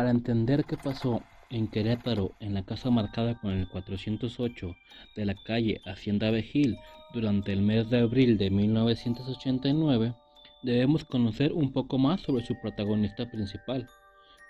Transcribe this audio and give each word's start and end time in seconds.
Para 0.00 0.12
entender 0.12 0.64
qué 0.64 0.78
pasó 0.78 1.22
en 1.50 1.68
Querétaro, 1.68 2.32
en 2.40 2.54
la 2.54 2.64
casa 2.64 2.88
marcada 2.88 3.38
con 3.38 3.50
el 3.50 3.68
408 3.68 4.74
de 5.14 5.24
la 5.26 5.34
calle 5.34 5.82
Hacienda 5.84 6.30
Vejil 6.30 6.78
durante 7.12 7.52
el 7.52 7.60
mes 7.60 7.90
de 7.90 7.98
abril 7.98 8.38
de 8.38 8.48
1989, 8.48 10.14
debemos 10.62 11.04
conocer 11.04 11.52
un 11.52 11.70
poco 11.74 11.98
más 11.98 12.22
sobre 12.22 12.46
su 12.46 12.58
protagonista 12.62 13.30
principal, 13.30 13.90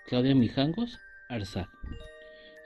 Claudia 0.07 0.33
Mijangos 0.35 0.97
Arzak. 1.27 1.67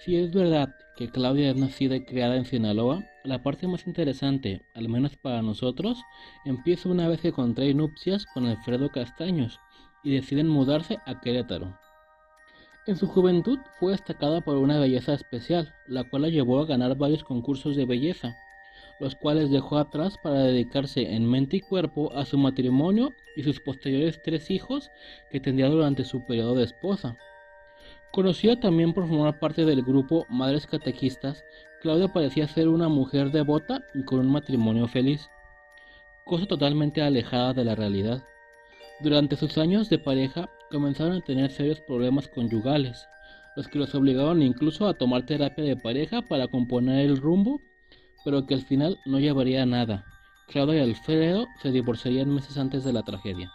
Si 0.06 0.18
es 0.18 0.32
verdad 0.32 0.70
que 0.96 1.10
Claudia 1.10 1.50
es 1.50 1.56
nacida 1.56 1.95
y 1.95 2.06
criada 2.06 2.36
en 2.36 2.45
Sinaloa, 2.45 3.04
la 3.23 3.42
parte 3.42 3.66
más 3.67 3.88
interesante, 3.88 4.62
al 4.76 4.90
menos 4.90 5.17
para 5.17 5.42
nosotros, 5.42 6.04
empieza 6.45 6.88
una 6.88 7.08
vez 7.08 7.20
que 7.20 7.31
contrae 7.31 7.73
nupcias 7.73 8.28
con 8.31 8.45
Alfredo 8.45 8.92
Castaños 8.92 9.59
y 10.04 10.12
deciden 10.12 10.48
mudarse 10.48 11.00
a 11.08 11.20
Querétaro. 11.20 11.76
En 12.88 12.98
su 12.98 13.07
juventud 13.07 13.57
fue 13.80 13.94
destacada 13.94 14.41
por 14.41 14.57
una 14.57 14.80
belleza 14.80 15.13
especial, 15.13 15.73
la 15.88 16.03
cual 16.03 16.21
la 16.21 16.30
llevó 16.30 16.59
a 16.59 16.66
ganar 16.66 16.95
varios 16.95 17.23
concursos 17.23 17.75
de 17.75 17.85
belleza, 17.85 18.38
los 18.99 19.16
cuales 19.16 19.49
dejó 19.49 19.80
atrás 19.80 20.16
para 20.21 20.44
dedicarse 20.44 21.16
en 21.16 21.27
mente 21.27 21.58
y 21.58 21.61
cuerpo 21.61 22.13
a 22.13 22.25
su 22.25 22.38
matrimonio 22.38 23.09
y 23.35 23.41
sus 23.41 23.59
posteriores 23.59 24.21
tres 24.23 24.52
hijos 24.52 24.91
que 25.31 25.39
tendría 25.39 25.67
durante 25.70 26.05
su 26.05 26.23
periodo 26.25 26.53
de 26.53 26.66
esposa. 26.66 27.17
Conocida 28.11 28.59
también 28.59 28.94
por 28.94 29.08
formar 29.08 29.39
parte 29.39 29.66
del 29.66 29.81
grupo 29.81 30.27
Madres 30.30 30.67
Catequistas, 30.67 31.44
Claudia 31.81 32.08
parecía 32.13 32.47
ser 32.47 32.67
una 32.67 32.88
mujer 32.88 33.31
devota 33.31 33.81
y 33.95 34.03
con 34.03 34.20
un 34.20 34.31
matrimonio 34.31 34.88
feliz, 34.88 35.27
cosa 36.23 36.45
totalmente 36.45 37.02
alejada 37.02 37.53
de 37.53 37.66
la 37.66 37.73
realidad. 37.73 38.23
Durante 39.02 39.36
sus 39.36 39.58
años 39.58 39.89
de 39.89 39.99
pareja 39.99 40.49
comenzaron 40.71 41.17
a 41.17 41.21
tener 41.21 41.52
serios 41.52 41.80
problemas 41.81 42.27
conyugales, 42.27 43.08
los 43.55 43.67
que 43.67 43.80
los 43.80 43.94
obligaron 43.95 44.41
incluso 44.41 44.88
a 44.88 44.94
tomar 44.94 45.25
terapia 45.25 45.63
de 45.63 45.77
pareja 45.77 46.21
para 46.21 46.47
componer 46.47 47.05
el 47.05 47.17
rumbo, 47.17 47.61
pero 48.23 48.45
que 48.45 48.55
al 48.55 48.61
final 48.61 48.97
no 49.05 49.19
llevaría 49.19 49.63
a 49.63 49.66
nada. 49.66 50.05
Claudia 50.47 50.86
y 50.86 50.89
Alfredo 50.89 51.47
se 51.61 51.71
divorciarían 51.71 52.33
meses 52.33 52.58
antes 52.58 52.83
de 52.83 52.93
la 52.93 53.03
tragedia. 53.03 53.52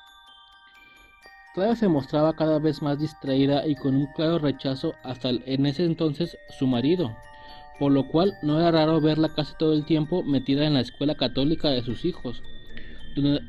Claudia 1.55 1.77
se 1.77 1.89
mostraba 1.89 2.35
cada 2.35 2.59
vez 2.59 2.81
más 2.81 2.99
distraída 2.99 3.67
y 3.67 3.75
con 3.75 3.97
un 3.97 4.07
claro 4.15 4.39
rechazo 4.39 4.95
hasta 5.03 5.31
en 5.31 5.67
ese 5.67 5.85
entonces 5.85 6.37
su 6.59 6.67
marido, 6.67 7.17
por 7.79 7.93
lo 7.93 8.07
cual 8.07 8.35
no 8.43 8.61
era 8.61 8.71
raro 8.71 9.01
verla 9.01 9.31
casi 9.35 9.55
todo 9.59 9.73
el 9.73 9.85
tiempo 9.85 10.23
metida 10.23 10.67
en 10.67 10.75
la 10.75 10.81
escuela 10.81 11.17
católica 11.17 11.69
de 11.69 11.83
sus 11.83 12.05
hijos, 12.05 12.43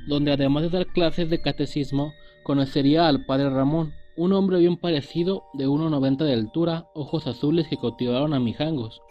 donde, 0.07 0.31
además 0.31 0.63
de 0.63 0.69
dar 0.69 0.87
clases 0.87 1.29
de 1.29 1.41
catecismo, 1.41 2.13
conocería 2.43 3.07
al 3.07 3.25
padre 3.25 3.49
Ramón, 3.49 3.93
un 4.15 4.33
hombre 4.33 4.59
bien 4.59 4.77
parecido, 4.77 5.43
de 5.53 5.67
1,90 5.67 6.25
de 6.25 6.33
altura, 6.33 6.87
ojos 6.93 7.27
azules 7.27 7.67
que 7.67 7.77
cautivaron 7.77 8.33
a 8.33 8.39
Mijangos. 8.39 9.01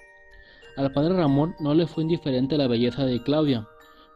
Al 0.77 0.93
padre 0.93 1.15
Ramón 1.15 1.55
no 1.61 1.75
le 1.75 1.87
fue 1.87 2.05
indiferente 2.05 2.57
la 2.57 2.69
belleza 2.69 3.05
de 3.05 3.23
Claudia, 3.23 3.67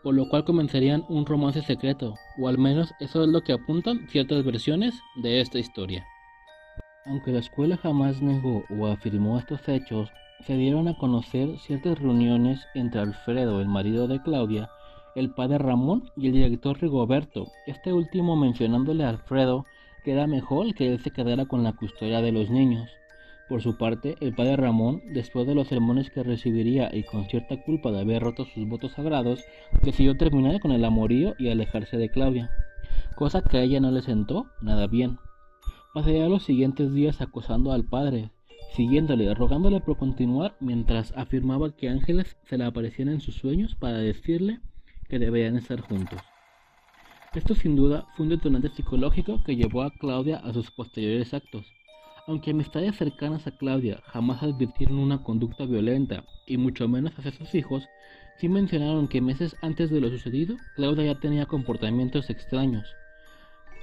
por 0.02 0.14
lo 0.14 0.28
cual 0.28 0.44
comenzarían 0.44 1.04
un 1.08 1.26
romance 1.26 1.62
secreto, 1.62 2.14
o 2.38 2.48
al 2.48 2.58
menos 2.58 2.92
eso 3.00 3.22
es 3.22 3.28
lo 3.28 3.40
que 3.40 3.52
apuntan 3.52 4.06
ciertas 4.08 4.44
versiones 4.44 4.94
de 5.16 5.40
esta 5.40 5.58
historia. 5.58 6.06
Aunque 7.06 7.32
la 7.32 7.40
escuela 7.40 7.76
jamás 7.76 8.22
negó 8.22 8.64
o 8.70 8.86
afirmó 8.86 9.38
estos 9.38 9.68
hechos, 9.68 10.10
se 10.46 10.56
dieron 10.56 10.88
a 10.88 10.96
conocer 10.98 11.58
ciertas 11.58 11.98
reuniones 11.98 12.66
entre 12.74 13.00
Alfredo, 13.00 13.60
el 13.60 13.68
marido 13.68 14.06
de 14.08 14.22
Claudia, 14.22 14.68
el 15.14 15.30
padre 15.30 15.58
Ramón 15.58 16.10
y 16.16 16.26
el 16.26 16.32
director 16.32 16.80
Rigoberto, 16.80 17.48
este 17.66 17.92
último 17.92 18.36
mencionándole 18.36 19.04
a 19.04 19.10
Alfredo 19.10 19.64
que 20.04 20.12
era 20.12 20.26
mejor 20.26 20.74
que 20.74 20.92
él 20.92 21.00
se 21.00 21.10
quedara 21.10 21.46
con 21.46 21.62
la 21.62 21.72
custodia 21.72 22.20
de 22.20 22.32
los 22.32 22.50
niños. 22.50 22.90
Por 23.48 23.62
su 23.62 23.76
parte, 23.76 24.16
el 24.20 24.34
padre 24.34 24.56
Ramón, 24.56 25.02
después 25.12 25.46
de 25.46 25.54
los 25.54 25.68
sermones 25.68 26.10
que 26.10 26.22
recibiría 26.22 26.94
y 26.94 27.02
con 27.02 27.26
cierta 27.26 27.62
culpa 27.62 27.90
de 27.90 28.00
haber 28.00 28.22
roto 28.22 28.44
sus 28.46 28.66
votos 28.66 28.92
sagrados, 28.92 29.44
decidió 29.82 30.16
terminar 30.16 30.60
con 30.60 30.72
el 30.72 30.84
amorío 30.84 31.34
y 31.38 31.48
alejarse 31.48 31.96
de 31.96 32.08
Claudia, 32.08 32.50
cosa 33.16 33.42
que 33.42 33.58
a 33.58 33.62
ella 33.62 33.80
no 33.80 33.90
le 33.90 34.02
sentó 34.02 34.46
nada 34.60 34.86
bien. 34.86 35.18
Pasaría 35.92 36.28
los 36.28 36.42
siguientes 36.42 36.92
días 36.92 37.20
acosando 37.20 37.72
al 37.72 37.84
padre, 37.84 38.30
siguiéndole, 38.72 39.32
rogándole 39.34 39.80
por 39.80 39.96
continuar, 39.96 40.56
mientras 40.58 41.12
afirmaba 41.16 41.76
que 41.76 41.88
ángeles 41.88 42.36
se 42.44 42.58
le 42.58 42.64
aparecían 42.64 43.08
en 43.08 43.20
sus 43.20 43.36
sueños 43.36 43.74
para 43.74 43.98
decirle 43.98 44.60
que 45.08 45.18
deberían 45.18 45.56
estar 45.56 45.80
juntos. 45.80 46.20
Esto 47.34 47.54
sin 47.54 47.74
duda 47.74 48.06
fue 48.14 48.24
un 48.24 48.30
detonante 48.30 48.68
psicológico 48.68 49.42
que 49.42 49.56
llevó 49.56 49.82
a 49.82 49.90
Claudia 49.90 50.36
a 50.36 50.52
sus 50.52 50.70
posteriores 50.70 51.34
actos, 51.34 51.66
aunque 52.26 52.52
amistades 52.52 52.96
cercanas 52.96 53.46
a 53.46 53.50
Claudia 53.50 54.00
jamás 54.06 54.42
advirtieron 54.42 54.98
una 54.98 55.22
conducta 55.22 55.66
violenta, 55.66 56.24
y 56.46 56.56
mucho 56.56 56.88
menos 56.88 57.18
hacia 57.18 57.32
sus 57.32 57.54
hijos, 57.54 57.86
sí 58.38 58.48
mencionaron 58.48 59.08
que 59.08 59.20
meses 59.20 59.56
antes 59.62 59.90
de 59.90 60.00
lo 60.00 60.08
sucedido, 60.10 60.56
Claudia 60.76 61.12
ya 61.12 61.20
tenía 61.20 61.46
comportamientos 61.46 62.30
extraños. 62.30 62.86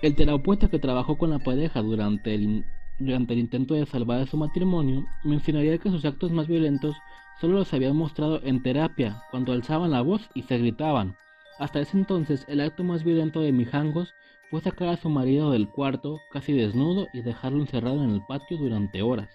El 0.02 0.16
terapeuta 0.16 0.70
que 0.70 0.80
trabajó 0.80 1.18
con 1.18 1.30
la 1.30 1.40
pareja 1.40 1.82
durante 1.82 2.34
el, 2.34 2.66
durante 3.00 3.34
el 3.34 3.40
intento 3.40 3.76
de 3.76 3.86
salvar 3.86 4.28
su 4.28 4.38
matrimonio 4.38 5.06
mencionaría 5.24 5.78
que 5.78 5.92
sus 5.92 6.06
actos 6.06 6.32
más 6.32 6.48
violentos 6.48 6.96
solo 7.42 7.58
los 7.58 7.74
habían 7.74 7.96
mostrado 7.96 8.40
en 8.44 8.62
terapia, 8.62 9.24
cuando 9.32 9.52
alzaban 9.52 9.90
la 9.90 10.02
voz 10.02 10.30
y 10.36 10.44
se 10.44 10.60
gritaban. 10.60 11.16
Hasta 11.58 11.80
ese 11.82 11.98
entonces, 11.98 12.46
el 12.48 12.62
acto 12.62 12.84
más 12.84 13.04
violento 13.04 13.42
de 13.42 13.52
Mijangos 13.52 14.14
fue 14.52 14.62
sacar 14.62 14.90
a 14.90 14.98
su 14.98 15.10
marido 15.10 15.52
del 15.52 15.68
cuarto, 15.68 16.20
casi 16.32 16.54
desnudo, 16.54 17.08
y 17.14 17.22
dejarlo 17.22 17.60
encerrado 17.62 18.04
en 18.04 18.12
el 18.12 18.22
patio 18.28 18.58
durante 18.58 19.02
horas. 19.02 19.30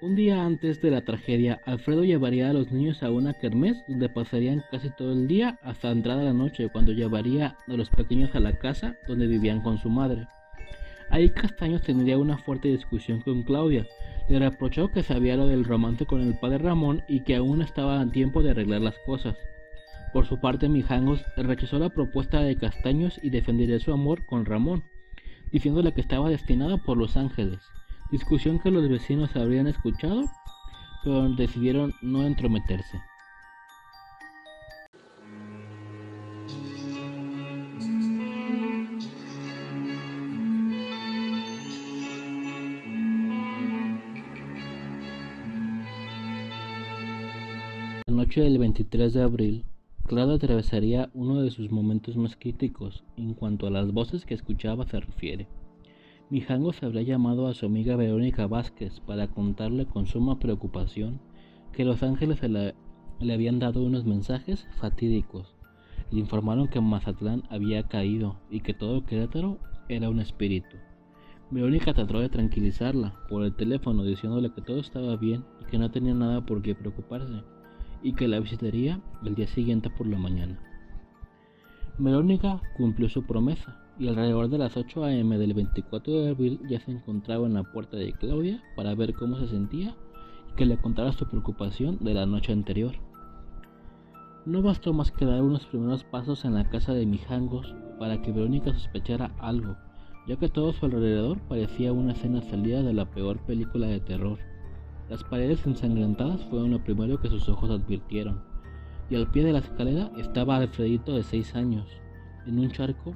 Un 0.00 0.16
día 0.16 0.44
antes 0.44 0.80
de 0.80 0.90
la 0.90 1.04
tragedia, 1.04 1.60
Alfredo 1.66 2.02
llevaría 2.02 2.48
a 2.48 2.52
los 2.52 2.72
niños 2.72 3.02
a 3.02 3.10
una 3.10 3.34
kermés 3.34 3.76
donde 3.86 4.08
pasarían 4.08 4.64
casi 4.70 4.90
todo 4.96 5.12
el 5.12 5.28
día 5.28 5.58
hasta 5.62 5.90
entrada 5.90 6.24
la 6.24 6.32
noche, 6.32 6.70
cuando 6.72 6.92
llevaría 6.92 7.58
a 7.68 7.72
los 7.74 7.90
pequeños 7.90 8.34
a 8.34 8.40
la 8.40 8.58
casa 8.58 8.96
donde 9.06 9.26
vivían 9.26 9.60
con 9.60 9.78
su 9.78 9.90
madre. 9.90 10.26
Ahí 11.10 11.28
Castaños 11.28 11.82
tendría 11.82 12.16
una 12.16 12.38
fuerte 12.38 12.68
discusión 12.68 13.20
con 13.20 13.42
Claudia. 13.42 13.86
Le 14.32 14.38
reprochó 14.38 14.90
que 14.90 15.02
sabía 15.02 15.36
lo 15.36 15.46
del 15.46 15.62
romance 15.62 16.06
con 16.06 16.22
el 16.22 16.32
padre 16.32 16.56
Ramón 16.56 17.02
y 17.06 17.20
que 17.20 17.36
aún 17.36 17.60
estaba 17.60 18.00
a 18.00 18.10
tiempo 18.10 18.42
de 18.42 18.52
arreglar 18.52 18.80
las 18.80 18.98
cosas. 19.04 19.36
Por 20.14 20.24
su 20.24 20.40
parte, 20.40 20.70
Mijangos 20.70 21.22
rechazó 21.36 21.78
la 21.78 21.90
propuesta 21.90 22.40
de 22.40 22.56
Castaños 22.56 23.20
y 23.22 23.28
defendería 23.28 23.78
su 23.78 23.92
amor 23.92 24.24
con 24.24 24.46
Ramón, 24.46 24.84
diciéndole 25.50 25.92
que 25.92 26.00
estaba 26.00 26.30
destinada 26.30 26.78
por 26.78 26.96
Los 26.96 27.18
Ángeles, 27.18 27.60
discusión 28.10 28.58
que 28.58 28.70
los 28.70 28.88
vecinos 28.88 29.36
habrían 29.36 29.66
escuchado, 29.66 30.24
pero 31.04 31.28
decidieron 31.28 31.92
no 32.00 32.24
entrometerse. 32.24 33.02
Noche 48.32 48.44
del 48.44 48.56
23 48.56 49.12
de 49.12 49.22
abril, 49.22 49.64
Claudia 50.06 50.36
atravesaría 50.36 51.10
uno 51.12 51.42
de 51.42 51.50
sus 51.50 51.70
momentos 51.70 52.16
más 52.16 52.34
críticos 52.34 53.04
en 53.18 53.34
cuanto 53.34 53.66
a 53.66 53.70
las 53.70 53.92
voces 53.92 54.24
que 54.24 54.32
escuchaba 54.32 54.86
se 54.86 55.00
refiere. 55.00 55.48
Mijango 56.30 56.72
se 56.72 56.86
habría 56.86 57.02
llamado 57.02 57.46
a 57.46 57.52
su 57.52 57.66
amiga 57.66 57.94
Verónica 57.94 58.46
Vázquez 58.46 59.00
para 59.00 59.28
contarle 59.28 59.84
con 59.84 60.06
suma 60.06 60.38
preocupación 60.38 61.20
que 61.74 61.84
los 61.84 62.02
ángeles 62.02 62.40
le, 62.42 62.74
le 63.20 63.34
habían 63.34 63.58
dado 63.58 63.82
unos 63.82 64.06
mensajes 64.06 64.66
fatídicos. 64.80 65.54
Le 66.10 66.20
informaron 66.20 66.68
que 66.68 66.80
Mazatlán 66.80 67.42
había 67.50 67.82
caído 67.82 68.38
y 68.50 68.60
que 68.60 68.72
todo 68.72 69.04
Querétaro 69.04 69.58
era 69.90 70.08
un 70.08 70.20
espíritu. 70.20 70.78
Verónica 71.50 71.92
trató 71.92 72.20
de 72.20 72.30
tranquilizarla 72.30 73.14
por 73.28 73.44
el 73.44 73.54
teléfono 73.54 74.04
diciéndole 74.04 74.54
que 74.54 74.62
todo 74.62 74.80
estaba 74.80 75.16
bien 75.16 75.44
y 75.60 75.66
que 75.66 75.76
no 75.76 75.90
tenía 75.90 76.14
nada 76.14 76.46
por 76.46 76.62
qué 76.62 76.74
preocuparse 76.74 77.42
y 78.02 78.14
que 78.14 78.28
la 78.28 78.40
visitaría 78.40 79.00
el 79.24 79.34
día 79.34 79.46
siguiente 79.46 79.90
por 79.90 80.06
la 80.06 80.18
mañana. 80.18 80.58
Verónica 81.98 82.60
cumplió 82.76 83.08
su 83.08 83.24
promesa 83.24 83.76
y 83.98 84.08
alrededor 84.08 84.48
de 84.48 84.58
las 84.58 84.76
8 84.76 85.04
a.m. 85.04 85.38
del 85.38 85.54
24 85.54 86.12
de 86.12 86.30
abril 86.30 86.60
ya 86.68 86.80
se 86.80 86.90
encontraba 86.90 87.46
en 87.46 87.54
la 87.54 87.62
puerta 87.64 87.96
de 87.96 88.12
Claudia 88.14 88.62
para 88.76 88.94
ver 88.94 89.14
cómo 89.14 89.38
se 89.38 89.48
sentía 89.48 89.94
y 90.50 90.56
que 90.56 90.66
le 90.66 90.78
contara 90.78 91.12
su 91.12 91.26
preocupación 91.26 91.98
de 92.00 92.14
la 92.14 92.26
noche 92.26 92.52
anterior. 92.52 92.94
No 94.44 94.62
bastó 94.62 94.92
más 94.92 95.12
que 95.12 95.24
dar 95.24 95.42
unos 95.42 95.66
primeros 95.66 96.02
pasos 96.02 96.44
en 96.44 96.54
la 96.54 96.68
casa 96.68 96.94
de 96.94 97.06
Mijangos 97.06 97.74
para 97.98 98.20
que 98.22 98.32
Verónica 98.32 98.72
sospechara 98.72 99.32
algo, 99.38 99.76
ya 100.26 100.36
que 100.36 100.48
todo 100.48 100.72
su 100.72 100.86
alrededor 100.86 101.38
parecía 101.42 101.92
una 101.92 102.12
escena 102.12 102.42
salida 102.42 102.82
de 102.82 102.94
la 102.94 103.04
peor 103.04 103.38
película 103.40 103.86
de 103.86 104.00
terror. 104.00 104.38
Las 105.12 105.24
paredes 105.24 105.66
ensangrentadas 105.66 106.42
fueron 106.46 106.70
lo 106.70 106.82
primero 106.82 107.20
que 107.20 107.28
sus 107.28 107.46
ojos 107.46 107.68
advirtieron, 107.68 108.40
y 109.10 109.16
al 109.16 109.30
pie 109.30 109.44
de 109.44 109.52
la 109.52 109.58
escalera 109.58 110.10
estaba 110.16 110.56
Alfredito 110.56 111.14
de 111.14 111.22
seis 111.22 111.54
años, 111.54 111.86
en 112.46 112.58
un 112.58 112.70
charco 112.70 113.14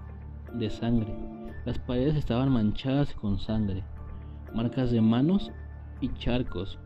de 0.53 0.69
sangre. 0.69 1.17
Las 1.65 1.79
paredes 1.79 2.17
estaban 2.17 2.53
manchadas 2.53 3.15
con 3.15 3.39
sangre. 3.39 3.83
marcas 4.55 4.91
de 4.91 5.01
manos 5.01 5.51
y 6.03 6.13
charcos. 6.19 6.79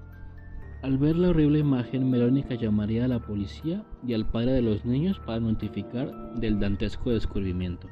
Al 0.82 0.96
ver 0.96 1.16
la 1.16 1.30
horrible 1.30 1.58
imagen, 1.58 2.08
Verónica 2.08 2.54
llamaría 2.54 3.06
a 3.06 3.08
la 3.08 3.18
policía 3.18 3.84
y 4.06 4.14
al 4.14 4.30
padre 4.30 4.52
de 4.52 4.62
los 4.62 4.84
niños 4.84 5.18
para 5.26 5.40
notificar 5.40 6.36
del 6.36 6.60
dantesco 6.60 7.10
descubrimiento. 7.10 7.88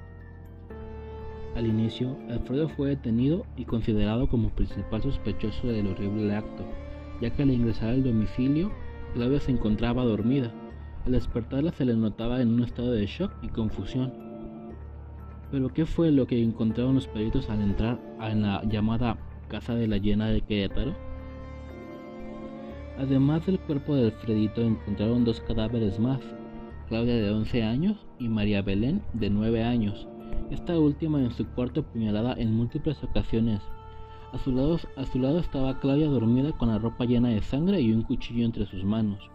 Al 1.56 1.66
inicio, 1.66 2.16
Alfredo 2.30 2.68
fue 2.68 2.90
detenido 2.90 3.44
y 3.56 3.64
considerado 3.64 4.28
como 4.28 4.50
principal 4.50 5.02
sospechoso 5.02 5.66
del 5.66 5.88
horrible 5.88 6.36
acto, 6.36 6.64
ya 7.20 7.30
que 7.30 7.42
al 7.42 7.50
ingresar 7.50 7.90
al 7.90 8.02
domicilio, 8.02 8.70
Claudia 9.14 9.40
se 9.40 9.52
encontraba 9.52 10.04
dormida. 10.04 10.52
Al 11.06 11.12
despertarla 11.12 11.72
se 11.72 11.84
le 11.84 11.94
notaba 11.94 12.40
en 12.40 12.52
un 12.54 12.64
estado 12.64 12.92
de 12.92 13.06
shock 13.06 13.32
y 13.42 13.48
confusión. 13.48 14.12
Pero 15.50 15.72
¿qué 15.72 15.86
fue 15.86 16.10
lo 16.10 16.26
que 16.26 16.42
encontraron 16.42 16.94
los 16.94 17.08
peritos 17.08 17.48
al 17.48 17.62
entrar 17.62 17.98
en 18.20 18.42
la 18.42 18.62
llamada 18.64 19.16
Casa 19.48 19.74
de 19.74 19.88
la 19.88 19.96
Llena 19.96 20.28
de 20.28 20.42
Querétaro? 20.42 20.94
Además 22.98 23.46
del 23.46 23.58
cuerpo 23.60 23.94
de 23.94 24.06
Alfredito 24.06 24.60
encontraron 24.60 25.24
dos 25.24 25.40
cadáveres 25.40 25.98
más, 25.98 26.20
Claudia 26.88 27.16
de 27.16 27.30
11 27.30 27.62
años 27.62 28.06
y 28.18 28.28
María 28.28 28.60
Belén 28.60 29.02
de 29.12 29.30
9 29.30 29.62
años, 29.62 30.08
esta 30.50 30.78
última 30.78 31.20
en 31.20 31.30
su 31.30 31.46
cuarto 31.46 31.80
apuñalada 31.80 32.34
en 32.38 32.52
múltiples 32.52 33.02
ocasiones. 33.04 33.60
A 34.32 34.38
su, 34.38 34.52
lado, 34.52 35.38
estaba 35.38 35.80
Claudia 35.80 36.06
dormida 36.06 36.52
con 36.52 36.68
la 36.68 36.78
ropa 36.78 37.06
llena 37.06 37.30
de 37.30 37.40
sangre 37.40 37.80
y 37.80 37.92
un 37.92 38.02
cuchillo 38.02 38.44
entre 38.44 38.66
sus 38.66 38.84
manos. 38.84 39.30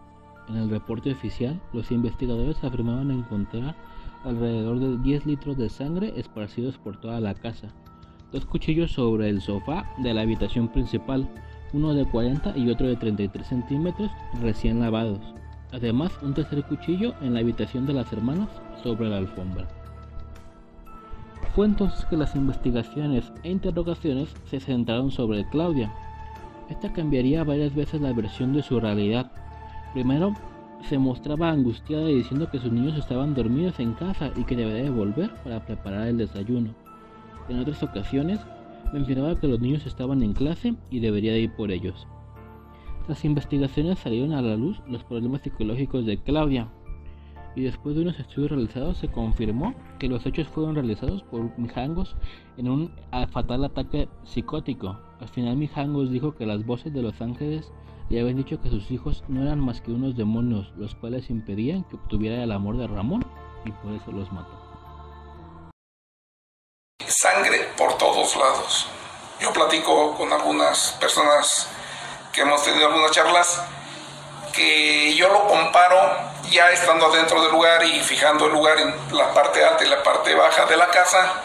En 0.48 0.56
el 0.56 0.70
reporte 0.70 1.10
oficial, 1.10 1.60
los 1.72 1.90
investigadores 1.90 2.62
afirmaban 2.62 3.10
encontrar 3.10 3.74
alrededor 4.24 4.78
de 4.78 4.98
10 4.98 5.26
litros 5.26 5.56
de 5.56 5.68
sangre 5.68 6.12
esparcidos 6.16 6.78
por 6.78 7.00
toda 7.00 7.20
la 7.20 7.34
casa, 7.34 7.68
dos 8.32 8.46
cuchillos 8.46 8.92
sobre 8.92 9.28
el 9.28 9.40
sofá 9.40 9.90
de 9.98 10.14
la 10.14 10.20
habitación 10.20 10.68
principal, 10.68 11.28
uno 11.72 11.92
de 11.92 12.04
40 12.04 12.56
y 12.56 12.70
otro 12.70 12.86
de 12.86 12.96
33 12.96 13.46
centímetros 13.46 14.10
recién 14.40 14.78
lavados. 14.78 15.20
Además, 15.72 16.12
un 16.22 16.34
tercer 16.34 16.62
cuchillo 16.64 17.14
en 17.20 17.34
la 17.34 17.40
habitación 17.40 17.84
de 17.84 17.94
las 17.94 18.12
hermanas 18.12 18.48
sobre 18.82 19.08
la 19.08 19.16
alfombra. 19.16 19.66
Fue 21.54 21.66
entonces 21.66 22.04
que 22.06 22.16
las 22.16 22.34
investigaciones 22.34 23.32
e 23.44 23.50
interrogaciones 23.50 24.34
se 24.46 24.58
centraron 24.58 25.12
sobre 25.12 25.48
Claudia. 25.50 25.94
Esta 26.68 26.92
cambiaría 26.92 27.44
varias 27.44 27.72
veces 27.76 28.00
la 28.00 28.12
versión 28.12 28.52
de 28.52 28.62
su 28.62 28.80
realidad. 28.80 29.30
Primero, 29.92 30.34
se 30.88 30.98
mostraba 30.98 31.50
angustiada 31.50 32.08
diciendo 32.08 32.50
que 32.50 32.58
sus 32.58 32.72
niños 32.72 32.98
estaban 32.98 33.34
dormidos 33.34 33.78
en 33.78 33.92
casa 33.94 34.32
y 34.34 34.42
que 34.42 34.56
debería 34.56 34.90
volver 34.90 35.32
para 35.44 35.64
preparar 35.64 36.08
el 36.08 36.18
desayuno. 36.18 36.74
En 37.48 37.60
otras 37.60 37.84
ocasiones, 37.84 38.40
mencionaba 38.92 39.38
que 39.38 39.46
los 39.46 39.60
niños 39.60 39.86
estaban 39.86 40.24
en 40.24 40.32
clase 40.32 40.74
y 40.90 40.98
debería 40.98 41.38
ir 41.38 41.52
por 41.54 41.70
ellos. 41.70 42.08
Las 43.06 43.24
investigaciones 43.24 44.00
salieron 44.00 44.32
a 44.32 44.42
la 44.42 44.56
luz 44.56 44.80
los 44.88 45.04
problemas 45.04 45.42
psicológicos 45.42 46.04
de 46.04 46.18
Claudia, 46.18 46.68
y 47.56 47.62
después 47.62 47.94
de 47.94 48.02
unos 48.02 48.18
estudios 48.18 48.50
realizados 48.50 48.98
se 48.98 49.08
confirmó 49.08 49.74
que 49.98 50.08
los 50.08 50.24
hechos 50.26 50.48
fueron 50.48 50.74
realizados 50.74 51.22
por 51.24 51.56
Mijangos 51.58 52.16
en 52.56 52.68
un 52.68 52.92
fatal 53.32 53.64
ataque 53.64 54.08
psicótico. 54.24 54.98
Al 55.20 55.28
final 55.28 55.56
Mijangos 55.56 56.10
dijo 56.10 56.34
que 56.34 56.46
las 56.46 56.66
voces 56.66 56.92
de 56.92 57.02
los 57.02 57.20
ángeles 57.20 57.72
le 58.10 58.20
habían 58.20 58.36
dicho 58.36 58.60
que 58.60 58.68
sus 58.68 58.90
hijos 58.90 59.24
no 59.28 59.42
eran 59.42 59.60
más 59.60 59.80
que 59.80 59.92
unos 59.92 60.16
demonios, 60.16 60.72
los 60.76 60.94
cuales 60.94 61.30
impedían 61.30 61.84
que 61.84 61.96
obtuviera 61.96 62.42
el 62.42 62.52
amor 62.52 62.76
de 62.76 62.86
Ramón 62.86 63.24
y 63.64 63.70
por 63.70 63.92
eso 63.92 64.12
los 64.12 64.30
mató. 64.32 64.60
Sangre 67.06 67.58
por 67.78 67.96
todos 67.96 68.36
lados. 68.36 68.86
Yo 69.40 69.52
platico 69.52 70.14
con 70.14 70.32
algunas 70.32 70.92
personas 71.00 71.68
que 72.32 72.42
hemos 72.42 72.62
tenido 72.64 72.88
algunas 72.88 73.10
charlas 73.12 73.62
que 74.52 75.14
yo 75.16 75.28
lo 75.28 75.46
comparo 75.46 76.33
ya 76.54 76.70
estando 76.70 77.06
adentro 77.06 77.42
del 77.42 77.50
lugar 77.50 77.84
y 77.84 78.00
fijando 78.00 78.46
el 78.46 78.52
lugar 78.52 78.78
en 78.78 78.94
la 79.16 79.34
parte 79.34 79.64
alta 79.64 79.84
y 79.84 79.88
la 79.88 80.02
parte 80.04 80.34
baja 80.36 80.64
de 80.66 80.76
la 80.76 80.88
casa, 80.88 81.42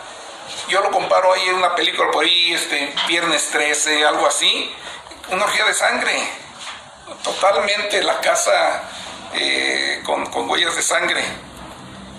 yo 0.67 0.81
lo 0.81 0.91
comparo 0.91 1.33
ahí 1.33 1.49
en 1.49 1.55
una 1.55 1.73
película 1.75 2.11
por 2.11 2.23
ahí, 2.23 2.53
este, 2.53 2.93
Viernes 3.07 3.49
13, 3.49 4.05
algo 4.05 4.27
así, 4.27 4.71
una 5.31 5.45
orgía 5.45 5.65
de 5.65 5.73
sangre, 5.73 6.29
totalmente 7.23 8.03
la 8.03 8.21
casa 8.21 8.83
eh, 9.33 10.03
con, 10.05 10.47
huellas 10.47 10.75
de 10.75 10.83
sangre. 10.83 11.23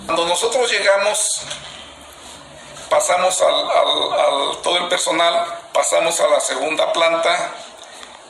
Cuando 0.07 0.27
nosotros 0.27 0.69
llegamos, 0.69 1.43
pasamos 2.89 3.41
al, 3.41 4.63
todo 4.63 4.79
el 4.79 4.89
personal, 4.89 5.61
pasamos 5.73 6.19
a 6.19 6.27
la 6.27 6.41
segunda 6.41 6.93
planta 6.93 7.53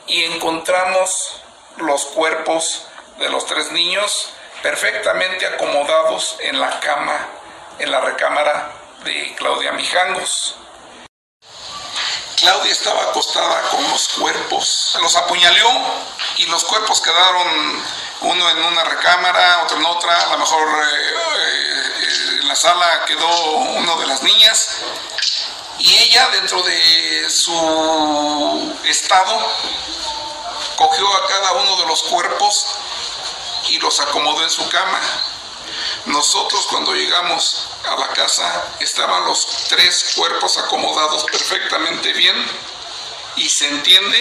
y 0.05 0.23
encontramos 0.25 1.41
los 1.77 2.05
cuerpos 2.05 2.85
de 3.17 3.27
los 3.29 3.47
tres 3.47 3.71
niños 3.71 4.33
perfectamente 4.61 5.45
acomodados 5.47 6.37
en 6.39 6.59
la 6.59 6.79
cama, 6.79 7.27
en 7.79 7.91
la 7.91 7.99
recámara 8.01 8.71
de 9.03 9.33
Claudia 9.35 9.71
Mijangos. 9.71 10.55
Claudia 12.37 12.71
estaba 12.71 13.03
acostada 13.03 13.61
con 13.69 13.87
los 13.89 14.07
cuerpos. 14.09 14.97
Los 15.01 15.15
apuñaleó 15.15 15.69
y 16.37 16.45
los 16.47 16.63
cuerpos 16.63 17.01
quedaron 17.01 17.83
uno 18.21 18.49
en 18.49 18.63
una 18.63 18.83
recámara, 18.83 19.61
otro 19.63 19.77
en 19.77 19.85
otra. 19.85 20.21
A 20.23 20.31
lo 20.31 20.37
mejor 20.39 20.67
eh, 20.67 21.13
eh, 21.13 22.39
en 22.41 22.47
la 22.47 22.55
sala 22.55 23.05
quedó 23.05 23.51
uno 23.51 23.95
de 23.97 24.07
las 24.07 24.23
niñas. 24.23 24.69
Y 25.79 25.95
ella, 25.97 26.29
dentro 26.29 26.61
de 26.61 27.29
su 27.29 28.77
estado, 28.85 29.39
cogió 30.75 31.07
a 31.15 31.27
cada 31.27 31.51
uno 31.53 31.75
de 31.77 31.85
los 31.87 32.03
cuerpos 32.03 32.65
y 33.69 33.79
los 33.79 33.99
acomodó 33.99 34.43
en 34.43 34.49
su 34.49 34.67
cama. 34.69 34.99
Nosotros 36.05 36.67
cuando 36.69 36.93
llegamos 36.93 37.67
a 37.89 37.95
la 37.95 38.07
casa 38.09 38.75
estaban 38.79 39.25
los 39.25 39.45
tres 39.69 40.13
cuerpos 40.15 40.57
acomodados 40.57 41.25
perfectamente 41.25 42.13
bien 42.13 42.35
y 43.35 43.47
se 43.49 43.67
entiende 43.67 44.19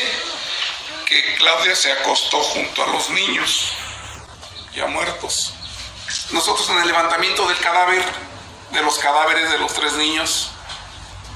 que 1.06 1.34
Claudia 1.36 1.74
se 1.74 1.92
acostó 1.92 2.40
junto 2.40 2.84
a 2.84 2.86
los 2.88 3.10
niños 3.10 3.72
ya 4.74 4.86
muertos. 4.86 5.52
Nosotros 6.30 6.68
en 6.70 6.78
el 6.78 6.86
levantamiento 6.86 7.46
del 7.48 7.58
cadáver, 7.58 8.04
de 8.70 8.82
los 8.82 8.98
cadáveres 8.98 9.50
de 9.50 9.58
los 9.58 9.72
tres 9.74 9.94
niños, 9.94 10.50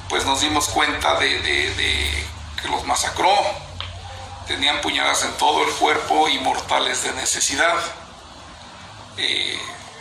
pues 0.08 0.24
nos 0.24 0.40
dimos 0.40 0.68
cuenta 0.68 1.18
de, 1.18 1.40
de 1.40 2.28
que 2.62 2.68
los 2.68 2.84
masacró. 2.84 3.36
Tenían 4.46 4.80
puñalas 4.80 5.22
en 5.24 5.32
todo 5.38 5.64
el 5.64 5.70
cuerpo 5.74 6.28
y 6.28 6.38
mortales 6.38 7.02
de 7.02 7.12
necesidad. 7.12 7.76
Eh, 9.16 9.58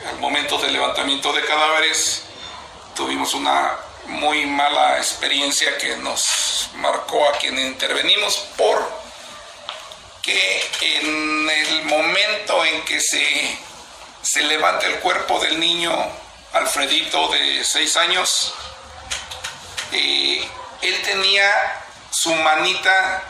al 0.10 0.20
momento 0.20 0.58
del 0.58 0.74
levantamiento 0.74 1.32
de 1.32 1.46
cadáveres 1.46 2.24
tuvimos 2.96 3.34
una 3.34 3.78
muy 4.08 4.46
mala 4.46 4.98
experiencia 4.98 5.78
que 5.78 5.96
nos 5.98 6.70
marcó 6.76 7.28
a 7.30 7.38
quienes 7.38 7.66
intervenimos 7.66 8.38
por 8.58 9.04
que 10.22 10.64
en 10.82 11.50
el 11.50 11.84
momento 11.86 12.66
en 12.66 12.84
que 12.86 13.00
se, 13.02 13.58
se 14.22 14.42
levanta 14.44 14.88
el 14.88 15.00
cuerpo 15.00 15.40
del 15.40 15.60
niño 15.60 15.94
Alfredito 16.54 17.30
de 17.30 17.64
6 17.64 17.98
años, 17.98 18.54
eh, 19.92 20.48
él 20.82 21.02
tenía 21.02 21.52
su 22.12 22.34
manita 22.36 23.24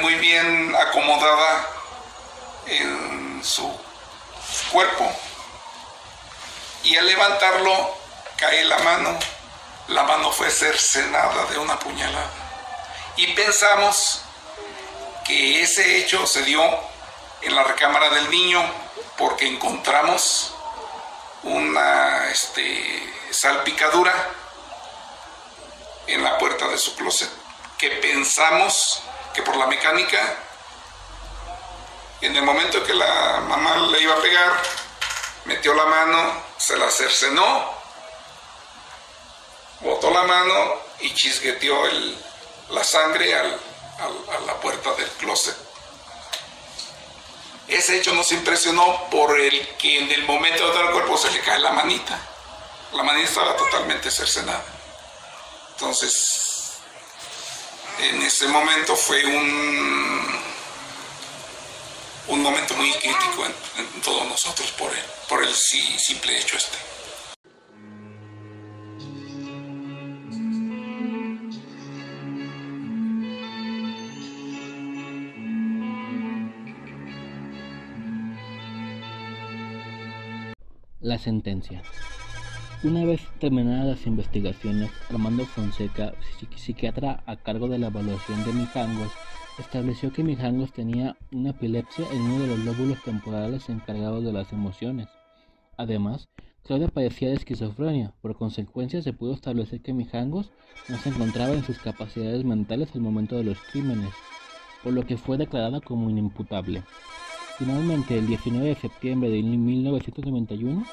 muy 0.00 0.14
bien 0.16 0.74
acomodada 0.76 1.68
en 2.66 3.42
su 3.44 3.70
cuerpo. 4.70 5.10
Y 6.84 6.96
al 6.96 7.06
levantarlo 7.06 7.96
cae 8.36 8.64
la 8.64 8.78
mano. 8.78 9.18
La 9.88 10.04
mano 10.04 10.32
fue 10.32 10.50
cercenada 10.50 11.46
de 11.46 11.58
una 11.58 11.78
puñalada. 11.78 12.30
Y 13.16 13.28
pensamos 13.34 14.22
que 15.24 15.62
ese 15.62 15.98
hecho 15.98 16.26
se 16.26 16.42
dio 16.42 16.62
en 17.42 17.54
la 17.54 17.64
recámara 17.64 18.08
del 18.10 18.30
niño 18.30 18.62
porque 19.16 19.46
encontramos 19.46 20.54
una 21.42 22.30
este, 22.30 23.12
salpicadura 23.30 24.12
en 26.06 26.22
la 26.22 26.38
puerta 26.38 26.68
de 26.68 26.78
su 26.78 26.94
closet 26.96 27.30
que 27.78 27.90
pensamos 27.90 29.02
que 29.34 29.42
por 29.42 29.56
la 29.56 29.66
mecánica 29.66 30.38
en 32.20 32.36
el 32.36 32.42
momento 32.42 32.84
que 32.84 32.94
la 32.94 33.40
mamá 33.48 33.76
le 33.88 34.00
iba 34.00 34.14
a 34.14 34.20
pegar, 34.20 34.62
metió 35.44 35.74
la 35.74 35.86
mano, 35.86 36.42
se 36.56 36.76
la 36.76 36.88
cercenó, 36.88 37.72
botó 39.80 40.10
la 40.10 40.22
mano 40.22 40.74
y 41.00 41.12
chisgueteó 41.14 41.76
la 42.70 42.84
sangre 42.84 43.34
a 43.34 43.42
la 44.46 44.60
puerta 44.60 44.92
del 44.94 45.08
closet. 45.12 45.56
Ese 47.66 47.98
hecho 47.98 48.12
nos 48.12 48.30
impresionó 48.32 49.08
por 49.10 49.40
el 49.40 49.66
que 49.76 49.98
en 49.98 50.12
el 50.12 50.24
momento 50.24 50.68
de 50.68 50.74
dar 50.74 50.84
el 50.86 50.92
cuerpo 50.92 51.16
se 51.16 51.30
le 51.30 51.40
cae 51.40 51.58
la 51.58 51.72
manita. 51.72 52.18
La 52.92 53.02
manita 53.02 53.28
estaba 53.28 53.56
totalmente 53.56 54.10
cercenada. 54.10 54.62
Entonces, 55.70 56.41
en 58.00 58.22
ese 58.22 58.48
momento 58.48 58.96
fue 58.96 59.24
un, 59.24 60.40
un 62.28 62.42
momento 62.42 62.74
muy 62.74 62.90
crítico 62.92 63.46
en, 63.46 64.02
todos 64.02 64.26
nosotros 64.26 64.70
por 64.72 64.90
el, 64.90 65.04
por 65.28 65.44
el 65.44 65.54
simple 65.54 66.38
hecho 66.38 66.56
este. 66.56 66.78
La 81.00 81.18
sentencia. 81.18 81.82
Una 82.84 83.04
vez 83.04 83.20
terminadas 83.38 83.86
las 83.86 84.06
investigaciones, 84.08 84.90
Armando 85.08 85.46
Fonseca, 85.46 86.14
psiquiatra 86.56 87.22
a 87.26 87.36
cargo 87.36 87.68
de 87.68 87.78
la 87.78 87.86
evaluación 87.86 88.42
de 88.42 88.52
Mijangos, 88.52 89.12
estableció 89.60 90.12
que 90.12 90.24
Mijangos 90.24 90.72
tenía 90.72 91.16
una 91.30 91.50
epilepsia 91.50 92.04
en 92.12 92.20
uno 92.22 92.40
de 92.40 92.48
los 92.48 92.58
lóbulos 92.64 93.00
temporales 93.04 93.68
encargados 93.68 94.24
de 94.24 94.32
las 94.32 94.52
emociones. 94.52 95.06
Además, 95.76 96.28
Claudia 96.64 96.88
padecía 96.88 97.28
de 97.28 97.36
esquizofrenia, 97.36 98.14
por 98.20 98.34
consecuencia 98.34 99.00
se 99.00 99.12
pudo 99.12 99.34
establecer 99.34 99.80
que 99.80 99.92
Mijangos 99.92 100.50
no 100.88 100.96
se 100.98 101.10
encontraba 101.10 101.52
en 101.52 101.62
sus 101.62 101.78
capacidades 101.78 102.44
mentales 102.44 102.96
al 102.96 103.00
momento 103.00 103.36
de 103.36 103.44
los 103.44 103.60
crímenes, 103.70 104.12
por 104.82 104.92
lo 104.92 105.06
que 105.06 105.16
fue 105.16 105.38
declarada 105.38 105.80
como 105.80 106.10
inimputable. 106.10 106.82
Finalmente, 107.58 108.18
el 108.18 108.26
19 108.26 108.66
de 108.66 108.74
septiembre 108.74 109.30
de 109.30 109.40
1991, 109.40 110.84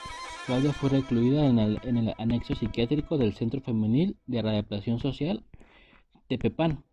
Claudia 0.45 0.73
fue 0.73 0.89
recluida 0.89 1.45
en 1.45 1.59
el, 1.59 2.15
anexo 2.17 2.55
psiquiátrico 2.55 3.17
del 3.17 3.33
Centro 3.33 3.61
Femenil 3.61 4.17
de 4.25 4.41
Rehabilitación 4.41 4.99
Social 4.99 5.43
Tepepán. 6.27 6.83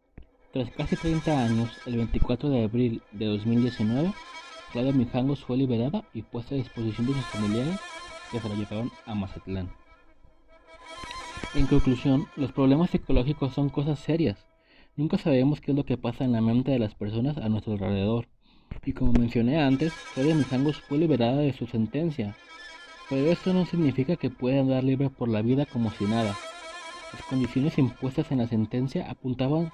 Tras 0.53 0.71
casi 0.71 0.97
30 0.97 1.45
años, 1.45 1.71
el 1.87 1.97
24 1.97 2.49
de 2.49 2.65
abril 2.65 3.03
de 3.13 3.27
2019, 3.27 4.13
Claudia 4.73 4.93
Mijangos 4.93 5.45
fue 5.45 5.57
liberada 5.57 6.05
y 6.15 6.23
puesta 6.23 6.55
a 6.55 6.59
disposición 6.59 7.07
de 7.07 7.15
sus 7.15 7.25
familiares 7.27 7.79
que 8.31 8.41
se 8.41 8.49
la 8.49 8.55
llevaron 8.55 8.91
a 9.05 9.15
Mazatlán. 9.15 9.71
En 11.55 11.67
conclusión, 11.67 12.27
los 12.37 12.53
problemas 12.53 12.91
psicológicos 12.91 13.55
son 13.55 13.69
cosas 13.69 13.99
serias. 13.99 14.39
Nunca 14.97 15.19
sabemos 15.19 15.61
qué 15.61 15.73
es 15.73 15.77
lo 15.77 15.85
que 15.85 15.99
pasa 15.99 16.25
en 16.25 16.33
la 16.33 16.41
mente 16.41 16.71
de 16.71 16.79
las 16.79 16.95
personas 16.95 17.37
a 17.39 17.49
nuestro 17.49 17.75
alrededor. 17.75 18.29
Y 18.85 18.93
como 18.93 19.13
mencioné 19.13 19.61
antes, 19.61 19.93
Claudia 20.15 20.35
Mijangos 20.35 20.81
fue 20.81 20.99
liberada 20.99 21.39
de 21.39 21.53
su 21.53 21.67
sentencia, 21.67 22.37
pero 23.09 23.31
esto 23.31 23.53
no 23.53 23.67
significa 23.67 24.17
que 24.17 24.31
pueda 24.31 24.61
andar 24.61 24.85
libre 24.85 25.11
por 25.11 25.29
la 25.29 25.43
vida 25.43 25.67
como 25.67 25.91
si 25.93 26.05
nada. 26.05 26.37
Las 27.13 27.23
condiciones 27.29 27.79
impuestas 27.79 28.31
en 28.31 28.39
la 28.39 28.49
sentencia 28.49 29.11
apuntaban 29.11 29.73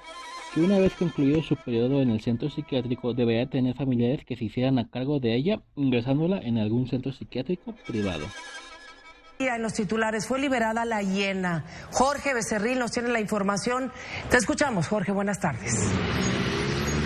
que 0.54 0.60
una 0.60 0.78
vez 0.78 0.92
concluido 0.94 1.42
su 1.42 1.56
periodo 1.56 2.02
en 2.02 2.10
el 2.10 2.20
centro 2.20 2.50
psiquiátrico 2.50 3.14
debería 3.14 3.48
tener 3.48 3.74
familiares 3.74 4.24
que 4.26 4.36
se 4.36 4.44
hicieran 4.44 4.78
a 4.78 4.88
cargo 4.90 5.18
de 5.18 5.34
ella 5.34 5.60
ingresándola 5.76 6.38
en 6.38 6.58
algún 6.58 6.88
centro 6.88 7.12
psiquiátrico 7.12 7.74
privado. 7.86 8.26
En 9.38 9.62
los 9.62 9.72
titulares 9.72 10.26
fue 10.26 10.38
liberada 10.38 10.84
la 10.84 11.02
hiena. 11.02 11.64
Jorge 11.90 12.34
Becerril 12.34 12.78
nos 12.78 12.92
tiene 12.92 13.08
la 13.08 13.20
información. 13.20 13.90
Te 14.30 14.36
escuchamos, 14.36 14.86
Jorge. 14.86 15.10
Buenas 15.10 15.40
tardes. 15.40 15.90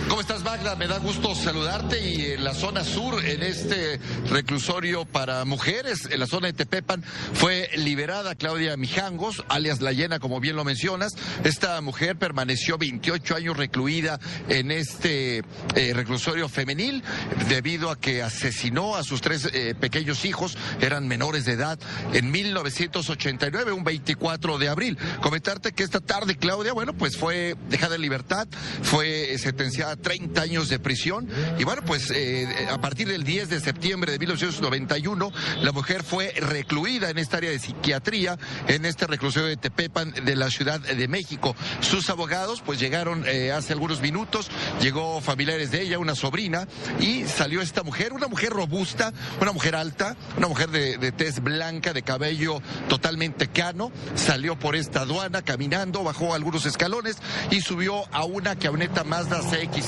¿Cómo 0.09 0.21
estás, 0.21 0.45
Magda? 0.45 0.77
Me 0.77 0.87
da 0.87 0.99
gusto 0.99 1.35
saludarte 1.35 2.01
y 2.01 2.27
en 2.27 2.45
la 2.45 2.55
zona 2.55 2.85
sur, 2.85 3.25
en 3.25 3.43
este 3.43 3.99
reclusorio 4.31 5.05
para 5.05 5.45
mujeres, 5.45 6.09
en 6.09 6.21
la 6.21 6.29
zona 6.29 6.47
de 6.47 6.53
Tepepan, 6.53 7.03
fue 7.03 7.69
liberada 7.77 8.37
Claudia 8.37 8.77
Mijangos, 8.77 9.45
alias 9.49 9.81
La 9.81 9.91
Llena, 9.91 10.21
como 10.21 10.39
bien 10.39 10.55
lo 10.55 10.65
mencionas. 10.65 11.15
Esta 11.43 11.81
mujer 11.81 12.17
permaneció 12.17 12.79
28 12.79 13.35
años 13.35 13.57
recluida 13.57 14.21
en 14.49 14.71
este 14.71 15.39
eh, 15.75 15.93
reclusorio 15.93 16.49
femenil 16.49 17.03
debido 17.49 17.91
a 17.91 17.99
que 17.99 18.23
asesinó 18.23 18.95
a 18.95 19.03
sus 19.03 19.21
tres 19.21 19.49
eh, 19.53 19.75
pequeños 19.75 20.25
hijos, 20.25 20.57
eran 20.81 21.09
menores 21.09 21.47
de 21.47 21.53
edad, 21.53 21.81
en 22.13 22.31
1989, 22.31 23.73
un 23.73 23.83
24 23.83 24.59
de 24.59 24.69
abril. 24.69 24.99
Comentarte 25.21 25.73
que 25.73 25.83
esta 25.83 26.01
tarde 26.01 26.37
Claudia, 26.37 26.73
bueno, 26.73 26.93
pues 26.93 27.17
fue 27.17 27.57
dejada 27.69 27.97
en 27.97 28.03
libertad, 28.03 28.47
fue 28.83 29.37
sentenciada 29.39 29.96
30 29.97 30.41
años 30.41 30.69
de 30.69 30.79
prisión. 30.79 31.29
Y 31.59 31.65
bueno, 31.65 31.83
pues 31.85 32.11
eh, 32.11 32.69
a 32.71 32.81
partir 32.81 33.09
del 33.09 33.25
10 33.25 33.49
de 33.49 33.61
septiembre 33.61 34.13
de 34.13 34.19
1991, 34.19 35.33
la 35.63 35.73
mujer 35.73 36.03
fue 36.03 36.33
recluida 36.39 37.11
en 37.11 37.19
esta 37.19 37.39
área 37.39 37.51
de 37.51 37.59
psiquiatría, 37.59 38.39
en 38.69 38.85
este 38.85 39.07
reclusorio 39.07 39.49
de 39.49 39.57
Tepepan 39.57 40.13
de 40.13 40.37
la 40.37 40.51
Ciudad 40.51 40.81
de 40.81 41.09
México. 41.09 41.57
Sus 41.81 42.11
abogados 42.11 42.63
pues 42.65 42.79
llegaron 42.79 43.25
eh, 43.27 43.53
hace 43.53 43.73
algunos 43.73 44.01
minutos, 44.01 44.51
llegó 44.81 45.21
familiares 45.21 45.71
de 45.71 45.83
ella, 45.83 45.99
una 45.99 46.15
sobrina, 46.15 46.69
y 47.01 47.25
salió 47.25 47.63
esta 47.63 47.83
mujer, 47.83 48.13
una 48.13 48.29
mujer 48.29 48.51
robusta, 48.51 49.13
una 49.41 49.53
mujer 49.53 49.77
alta, 49.77 50.17
una 50.37 50.49
mujer 50.49 50.71
de, 50.71 50.99
de 50.99 51.13
tez 51.13 51.41
blanca, 51.41 51.93
de 51.93 52.03
cabello 52.03 52.61
totalmente 52.89 53.49
cano, 53.49 53.93
salió 54.15 54.59
por 54.59 54.77
esta 54.77 55.03
aduana 55.03 55.43
caminando, 55.43 56.03
bajó 56.03 56.35
algunos 56.35 56.67
escalones 56.67 57.17
y 57.51 57.61
subió 57.61 58.05
a 58.15 58.25
una 58.25 58.57
camioneta 58.57 59.05
Mazda 59.05 59.41
CX 59.41 59.86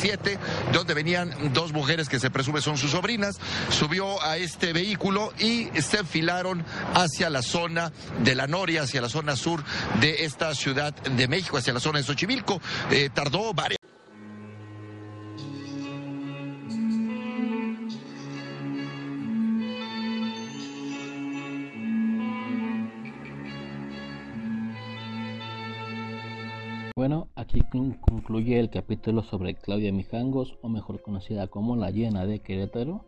donde 0.72 0.94
venían 0.94 1.52
dos 1.52 1.72
mujeres 1.72 2.08
que 2.08 2.20
se 2.20 2.30
presume 2.30 2.60
son 2.60 2.76
sus 2.76 2.92
sobrinas, 2.92 3.38
subió 3.70 4.22
a 4.22 4.36
este 4.36 4.72
vehículo 4.72 5.32
y 5.38 5.68
se 5.80 5.98
enfilaron 5.98 6.64
hacia 6.94 7.30
la 7.30 7.42
zona 7.42 7.92
de 8.22 8.34
la 8.34 8.46
Noria, 8.46 8.82
hacia 8.82 9.00
la 9.00 9.08
zona 9.08 9.34
sur 9.36 9.62
de 10.00 10.24
esta 10.24 10.54
ciudad 10.54 10.94
de 10.94 11.28
México, 11.28 11.56
hacia 11.58 11.72
la 11.72 11.80
zona 11.80 11.98
de 11.98 12.04
Xochimilco. 12.04 12.60
Eh, 12.90 13.10
tardó 13.12 13.52
varias 13.52 13.78
Bueno, 26.98 27.28
aquí 27.60 27.94
concluye 28.00 28.58
el 28.58 28.70
capítulo 28.70 29.22
sobre 29.22 29.54
Claudia 29.54 29.92
Mijangos, 29.92 30.58
o 30.62 30.68
mejor 30.68 31.02
conocida 31.02 31.46
como 31.48 31.76
la 31.76 31.90
llena 31.90 32.26
de 32.26 32.40
Querétaro, 32.40 33.04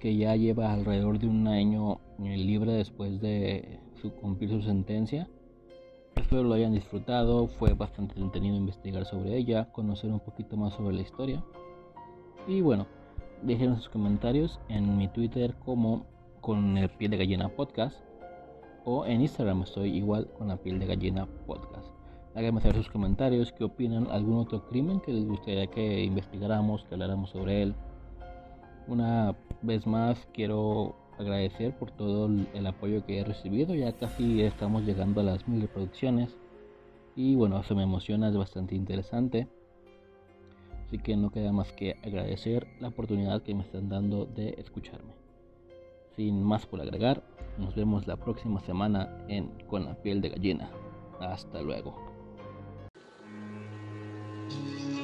que 0.00 0.16
ya 0.16 0.36
lleva 0.36 0.72
alrededor 0.72 1.18
de 1.18 1.26
un 1.26 1.46
año 1.48 2.00
eh, 2.24 2.36
libre 2.36 2.72
después 2.72 3.20
de 3.20 3.80
cumplir 4.20 4.50
su 4.50 4.62
sentencia. 4.62 5.28
Espero 6.16 6.42
lo 6.42 6.54
hayan 6.54 6.72
disfrutado, 6.72 7.46
fue 7.46 7.74
bastante 7.74 8.14
entretenido 8.14 8.56
investigar 8.56 9.04
sobre 9.04 9.36
ella, 9.36 9.70
conocer 9.72 10.10
un 10.10 10.20
poquito 10.20 10.56
más 10.56 10.74
sobre 10.74 10.94
la 10.94 11.02
historia. 11.02 11.44
Y 12.46 12.60
bueno, 12.60 12.86
dejen 13.42 13.76
sus 13.76 13.88
comentarios 13.88 14.60
en 14.68 14.96
mi 14.96 15.08
Twitter 15.08 15.54
como 15.64 16.06
con 16.40 16.78
el 16.78 16.88
piel 16.90 17.10
de 17.10 17.18
gallina 17.18 17.48
podcast 17.48 17.98
o 18.84 19.04
en 19.04 19.20
Instagram 19.20 19.62
estoy 19.62 19.94
igual 19.94 20.28
con 20.38 20.48
la 20.48 20.56
piel 20.56 20.78
de 20.78 20.86
gallina 20.86 21.26
podcast. 21.46 21.99
Háganme 22.34 22.60
saber 22.60 22.76
sus 22.76 22.88
comentarios, 22.88 23.52
qué 23.52 23.64
opinan, 23.64 24.06
algún 24.10 24.38
otro 24.38 24.68
crimen 24.68 25.00
que 25.00 25.12
les 25.12 25.26
gustaría 25.26 25.66
que 25.66 26.04
investigáramos, 26.04 26.84
que 26.84 26.94
habláramos 26.94 27.30
sobre 27.30 27.62
él. 27.62 27.74
Una 28.86 29.34
vez 29.62 29.86
más 29.86 30.28
quiero 30.32 30.94
agradecer 31.18 31.76
por 31.76 31.90
todo 31.90 32.30
el 32.54 32.66
apoyo 32.66 33.04
que 33.04 33.18
he 33.18 33.24
recibido, 33.24 33.74
ya 33.74 33.92
casi 33.92 34.42
estamos 34.42 34.84
llegando 34.84 35.20
a 35.20 35.24
las 35.24 35.46
mil 35.48 35.60
reproducciones 35.60 36.36
y 37.16 37.34
bueno, 37.34 37.58
eso 37.58 37.74
me 37.74 37.82
emociona, 37.82 38.28
es 38.28 38.36
bastante 38.36 38.76
interesante. 38.76 39.48
Así 40.86 40.98
que 40.98 41.16
no 41.16 41.30
queda 41.30 41.52
más 41.52 41.72
que 41.72 41.96
agradecer 42.04 42.66
la 42.80 42.88
oportunidad 42.88 43.42
que 43.42 43.54
me 43.54 43.62
están 43.62 43.88
dando 43.88 44.24
de 44.24 44.54
escucharme. 44.58 45.14
Sin 46.16 46.42
más 46.42 46.66
por 46.66 46.80
agregar, 46.80 47.22
nos 47.58 47.74
vemos 47.74 48.06
la 48.06 48.16
próxima 48.16 48.60
semana 48.60 49.24
en 49.28 49.50
Con 49.68 49.84
la 49.84 49.94
piel 49.94 50.20
de 50.20 50.30
gallina. 50.30 50.70
Hasta 51.20 51.60
luego. 51.62 52.09
Thank 54.50 54.98
you. 54.98 54.99